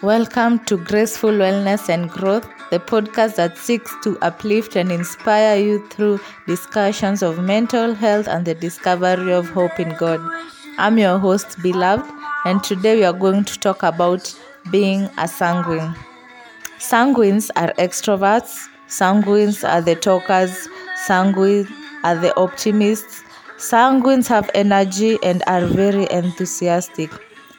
Welcome 0.00 0.60
to 0.66 0.76
Graceful 0.76 1.32
Wellness 1.32 1.88
and 1.88 2.08
Growth, 2.08 2.48
the 2.70 2.78
podcast 2.78 3.34
that 3.34 3.58
seeks 3.58 3.92
to 4.04 4.16
uplift 4.20 4.76
and 4.76 4.92
inspire 4.92 5.58
you 5.58 5.84
through 5.88 6.20
discussions 6.46 7.20
of 7.20 7.40
mental 7.40 7.94
health 7.94 8.28
and 8.28 8.46
the 8.46 8.54
discovery 8.54 9.32
of 9.32 9.50
hope 9.50 9.80
in 9.80 9.96
God. 9.96 10.20
I'm 10.78 10.98
your 10.98 11.18
host, 11.18 11.60
Beloved, 11.64 12.08
and 12.44 12.62
today 12.62 12.94
we 12.98 13.04
are 13.04 13.12
going 13.12 13.42
to 13.42 13.58
talk 13.58 13.82
about 13.82 14.32
being 14.70 15.10
a 15.18 15.26
sanguine. 15.26 15.96
Sanguines 16.78 17.50
are 17.56 17.72
extroverts, 17.72 18.68
sanguines 18.86 19.68
are 19.68 19.82
the 19.82 19.96
talkers, 19.96 20.68
sanguines 21.08 21.68
are 22.04 22.14
the 22.14 22.32
optimists. 22.36 23.24
Sanguines 23.56 24.28
have 24.28 24.48
energy 24.54 25.18
and 25.24 25.42
are 25.48 25.66
very 25.66 26.06
enthusiastic. 26.12 27.10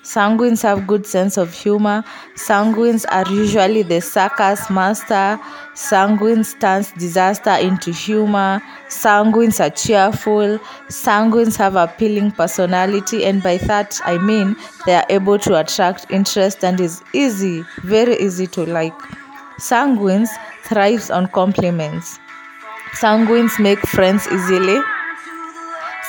Sanguines 0.10 0.64
have 0.64 0.88
good 0.88 1.06
sense 1.06 1.38
of 1.38 1.54
humor. 1.54 2.04
Sanguines 2.36 3.06
are 3.12 3.32
usually 3.32 3.84
the 3.84 4.02
circus 4.02 4.68
master. 4.68 5.40
Sanguines 5.76 6.60
turns 6.60 6.92
disaster 6.94 7.52
into 7.52 7.92
humor. 7.92 8.60
Sanguines 8.88 9.60
are 9.64 9.70
cheerful. 9.70 10.58
Sanguines 10.88 11.56
have 11.58 11.76
appealing 11.76 12.32
personality, 12.32 13.24
and 13.24 13.44
by 13.44 13.58
that 13.58 14.02
I 14.04 14.18
mean 14.18 14.56
they 14.88 14.96
are 14.96 15.06
able 15.12 15.38
to 15.38 15.60
attract 15.60 16.08
interest 16.10 16.64
and 16.64 16.82
is 16.82 17.04
easy, 17.14 17.64
very 17.84 18.18
easy 18.18 18.48
to 18.48 18.66
like. 18.66 18.98
Sanguines 19.60 20.30
thrives 20.64 21.12
on 21.12 21.28
compliments. 21.28 22.18
Sanguines 23.00 23.60
make 23.60 23.80
friends 23.82 24.26
easily. 24.26 24.82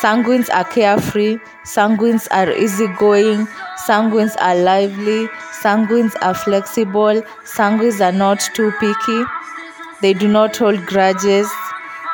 Sanguines 0.00 0.48
are 0.54 0.64
carefree. 0.64 1.36
Sanguines 1.66 2.26
are 2.30 2.50
easygoing. 2.50 3.46
Sanguines 3.90 4.36
are 4.40 4.54
lively. 4.54 5.26
Sanguines 5.60 6.14
are 6.22 6.32
flexible. 6.32 7.22
Sanguines 7.44 8.00
are 8.00 8.12
not 8.12 8.38
too 8.54 8.70
picky. 8.78 9.24
They 10.00 10.12
do 10.12 10.28
not 10.28 10.56
hold 10.56 10.86
grudges. 10.86 11.50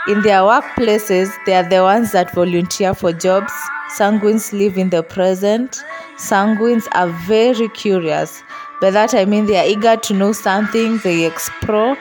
In 0.08 0.22
their 0.22 0.41
workplaces, 0.41 1.30
they 1.44 1.55
are 1.55 1.68
the 1.68 1.83
ones 1.83 2.12
that 2.12 2.33
volunteer 2.33 2.94
for 2.94 3.12
jobs. 3.12 3.52
Sanguines 3.94 4.55
live 4.55 4.78
in 4.78 4.88
the 4.88 5.02
present. 5.02 5.84
Sanguines 6.16 6.88
are 6.92 7.08
very 7.27 7.68
curious. 7.68 8.42
By 8.80 8.90
that 8.92 9.14
I 9.14 9.27
mean 9.27 9.44
they 9.44 9.58
are 9.58 9.66
eager 9.66 9.96
to 9.96 10.14
know 10.14 10.33
something, 10.33 10.96
they 11.05 11.27
explore 11.27 11.94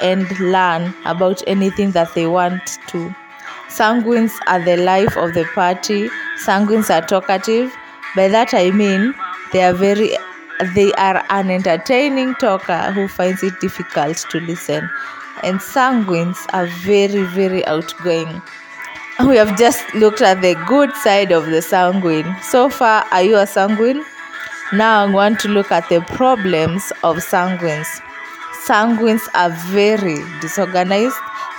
and 0.00 0.28
learn 0.40 0.92
about 1.04 1.44
anything 1.46 1.92
that 1.92 2.12
they 2.16 2.26
want 2.26 2.76
to. 2.88 3.14
Sanguines 3.68 4.34
are 4.48 4.64
the 4.64 4.78
life 4.78 5.16
of 5.16 5.34
the 5.34 5.44
party. 5.54 6.08
Sanguines 6.44 6.90
are 6.90 7.06
talkative. 7.06 7.72
By 8.14 8.28
that 8.28 8.54
I 8.54 8.70
mean 8.70 9.14
they 9.52 9.62
are 9.62 9.72
very 9.74 10.16
they 10.74 10.92
are 10.94 11.24
an 11.30 11.50
entertaining 11.50 12.34
talker 12.34 12.92
who 12.92 13.08
finds 13.08 13.42
it 13.42 13.58
difficult 13.60 14.18
to 14.30 14.40
listen. 14.40 14.88
And 15.42 15.58
sanguines 15.58 16.38
are 16.52 16.66
very, 16.66 17.24
very 17.24 17.64
outgoing. 17.66 18.40
We 19.26 19.36
have 19.36 19.58
just 19.58 19.82
looked 19.94 20.20
at 20.22 20.40
the 20.40 20.54
good 20.66 20.94
side 20.96 21.32
of 21.32 21.46
the 21.46 21.62
sanguine. 21.62 22.36
So 22.42 22.68
far, 22.68 23.04
are 23.10 23.22
you 23.22 23.36
a 23.36 23.46
sanguine? 23.46 24.04
Now 24.72 25.04
I 25.04 25.10
want 25.10 25.40
to 25.40 25.48
look 25.48 25.70
at 25.72 25.88
the 25.88 26.00
problems 26.00 26.92
of 27.02 27.16
sanguines. 27.16 28.00
Sanguines 28.66 29.26
are 29.34 29.50
very 29.70 30.18
disorganized. 30.40 31.16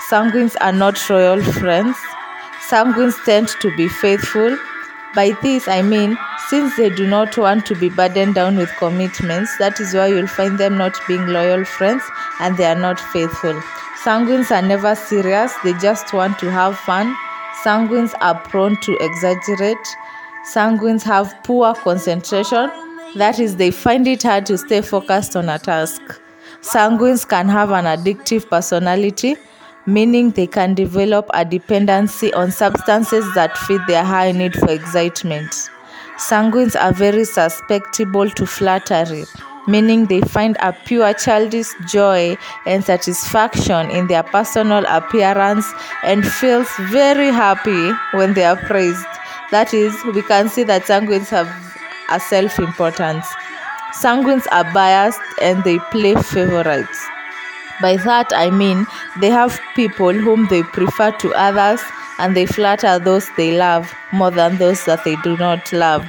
Sanguines 0.09 0.55
are 0.61 0.71
not 0.71 1.09
royal 1.09 1.43
friends. 1.43 1.97
Sanguines 2.69 3.21
tend 3.25 3.49
to 3.61 3.75
be 3.75 3.87
faithful. 3.87 4.57
By 5.15 5.37
this, 5.43 5.67
I 5.67 5.83
mean, 5.83 6.17
since 6.47 6.75
they 6.75 6.89
do 6.89 7.05
not 7.05 7.37
want 7.37 7.67
to 7.67 7.75
be 7.75 7.89
burdened 7.89 8.33
down 8.33 8.57
with 8.57 8.69
commitments, 8.77 9.55
that 9.59 9.79
is 9.79 9.93
why 9.93 10.07
you'll 10.07 10.25
find 10.25 10.57
them 10.57 10.77
not 10.77 10.99
being 11.07 11.27
loyal 11.27 11.65
friends 11.65 12.03
and 12.39 12.57
they 12.57 12.65
are 12.65 12.75
not 12.75 12.99
faithful. 12.99 13.53
Sanguines 14.03 14.49
are 14.49 14.67
never 14.67 14.95
serious, 14.95 15.53
they 15.63 15.73
just 15.73 16.13
want 16.13 16.39
to 16.39 16.49
have 16.49 16.77
fun. 16.79 17.15
Sanguines 17.63 18.13
are 18.21 18.39
prone 18.39 18.75
to 18.81 18.97
exaggerate. 18.99 19.87
Sanguines 20.51 21.03
have 21.03 21.35
poor 21.43 21.75
concentration, 21.75 22.71
that 23.15 23.39
is, 23.39 23.57
they 23.57 23.69
find 23.69 24.07
it 24.07 24.23
hard 24.23 24.47
to 24.47 24.57
stay 24.57 24.81
focused 24.81 25.35
on 25.35 25.47
a 25.47 25.59
task. 25.59 26.01
Sanguines 26.61 27.27
can 27.27 27.47
have 27.49 27.69
an 27.69 27.85
addictive 27.85 28.49
personality, 28.49 29.35
meaning 29.85 30.31
they 30.31 30.47
can 30.47 30.73
develop 30.73 31.29
a 31.33 31.43
dependency 31.43 32.33
on 32.33 32.51
substances 32.51 33.25
that 33.35 33.57
feed 33.57 33.81
their 33.87 34.03
high 34.03 34.31
need 34.31 34.53
for 34.53 34.71
excitement. 34.71 35.69
Sanguines 36.17 36.79
are 36.79 36.93
very 36.93 37.25
susceptible 37.25 38.29
to 38.29 38.45
flattery, 38.45 39.25
meaning 39.67 40.05
they 40.05 40.21
find 40.21 40.55
a 40.59 40.71
pure 40.85 41.13
childish 41.13 41.67
joy 41.87 42.37
and 42.65 42.83
satisfaction 42.83 43.89
in 43.89 44.07
their 44.07 44.23
personal 44.23 44.85
appearance 44.87 45.65
and 46.03 46.25
feels 46.25 46.69
very 46.91 47.27
happy 47.27 47.91
when 48.17 48.33
they 48.33 48.43
are 48.43 48.57
praised. 48.57 49.05
That 49.51 49.73
is, 49.73 49.93
we 50.13 50.21
can 50.21 50.49
see 50.49 50.63
that 50.63 50.83
sanguines 50.83 51.29
have 51.29 51.49
a 52.09 52.19
self-importance. 52.19 53.25
Sanguines 54.01 54.47
are 54.51 54.71
biased 54.73 55.19
and 55.41 55.63
they 55.63 55.79
play 55.91 56.15
favorites. 56.15 57.12
By 57.83 57.97
that 57.97 58.31
I 58.33 58.49
mean 58.49 58.87
they 59.19 59.29
have 59.29 59.59
people 59.75 60.13
whom 60.13 60.47
they 60.47 60.63
prefer 60.63 61.11
to 61.23 61.33
others 61.33 61.81
and 62.17 62.35
they 62.37 62.45
flatter 62.45 62.97
those 62.97 63.27
they 63.37 63.57
love 63.57 63.93
more 64.13 64.31
than 64.31 64.57
those 64.57 64.85
that 64.85 65.03
they 65.03 65.15
do 65.17 65.35
not 65.37 65.71
love. 65.73 66.05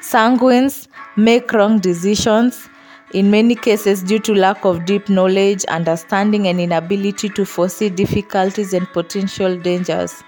Sanguines 0.00 0.88
make 1.16 1.52
wrong 1.52 1.78
decisions 1.78 2.68
in 3.12 3.30
many 3.30 3.54
cases 3.54 4.02
due 4.02 4.18
to 4.20 4.34
lack 4.34 4.64
of 4.64 4.84
deep 4.86 5.08
knowledge, 5.10 5.64
understanding, 5.66 6.48
and 6.48 6.58
inability 6.60 7.28
to 7.28 7.44
foresee 7.44 7.90
difficulties 7.90 8.72
and 8.72 8.88
potential 8.92 9.56
dangers. 9.58 10.22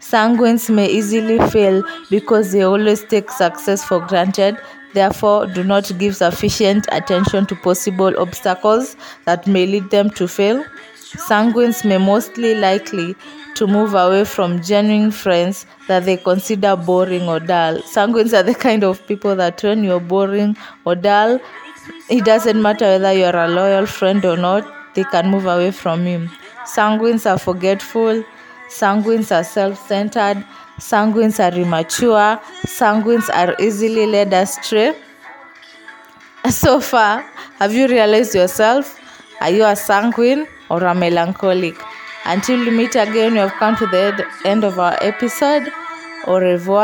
Sanguines 0.00 0.72
may 0.72 0.86
easily 0.88 1.38
fail 1.50 1.82
because 2.10 2.52
they 2.52 2.62
always 2.62 3.02
take 3.04 3.30
success 3.30 3.84
for 3.84 3.98
granted 4.06 4.56
therefore 4.94 5.46
do 5.46 5.64
not 5.64 5.90
give 5.98 6.16
sufficient 6.16 6.86
attention 6.92 7.46
to 7.46 7.56
possible 7.56 8.12
obstacles 8.18 8.96
that 9.24 9.46
may 9.46 9.66
lead 9.66 9.90
them 9.90 10.10
to 10.10 10.28
fail. 10.28 10.64
Sanguines 11.28 11.84
may 11.84 11.98
mostly 11.98 12.54
likely 12.54 13.16
to 13.54 13.66
move 13.66 13.94
away 13.94 14.24
from 14.24 14.62
genuine 14.62 15.10
friends 15.10 15.66
that 15.88 16.04
they 16.04 16.16
consider 16.16 16.76
boring 16.76 17.28
or 17.28 17.40
dull. 17.40 17.78
Sanguines 17.82 18.32
are 18.38 18.42
the 18.42 18.54
kind 18.54 18.84
of 18.84 19.04
people 19.06 19.34
that 19.36 19.62
when 19.62 19.82
you're 19.84 20.00
boring 20.00 20.56
or 20.84 20.94
dull, 20.94 21.40
it 22.10 22.24
doesn't 22.24 22.60
matter 22.60 22.84
whether 22.84 23.12
you're 23.12 23.36
a 23.36 23.48
loyal 23.48 23.86
friend 23.86 24.24
or 24.24 24.36
not, 24.36 24.94
they 24.94 25.04
can 25.04 25.30
move 25.30 25.46
away 25.46 25.70
from 25.70 26.06
you. 26.06 26.28
Sanguines 26.66 27.28
are 27.30 27.38
forgetful, 27.38 28.22
sanguines 28.68 29.34
are 29.34 29.44
self 29.44 29.78
centered, 29.88 30.44
Sanguines 30.78 31.38
are 31.40 31.56
immature. 31.56 32.40
Sanguines 32.66 33.28
are 33.34 33.54
easily 33.60 34.06
led 34.06 34.32
astray. 34.32 34.94
So 36.48 36.80
far, 36.80 37.24
have 37.58 37.74
you 37.74 37.88
realized 37.88 38.34
yourself? 38.34 38.98
Are 39.40 39.50
you 39.50 39.64
a 39.64 39.76
sanguine 39.76 40.46
or 40.70 40.82
a 40.84 40.94
melancholic? 40.94 41.76
Until 42.24 42.60
we 42.60 42.70
meet 42.70 42.94
again, 42.94 43.32
we 43.32 43.38
have 43.38 43.52
come 43.52 43.76
to 43.76 43.86
the 43.86 44.26
end 44.44 44.64
of 44.64 44.78
our 44.78 44.96
episode. 45.00 45.70
Au 46.26 46.38
revoir. 46.38 46.76